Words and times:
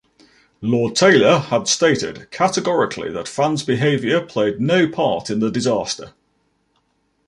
Lord 0.61 0.95
Taylor 0.95 1.37
had 1.37 1.67
stated 1.67 2.31
categorically 2.31 3.11
that 3.11 3.27
fans' 3.27 3.61
behaviour 3.61 4.19
played 4.25 4.59
no 4.59 4.89
part 4.89 5.29
in 5.29 5.41
the 5.41 5.51
disaster. 5.51 6.13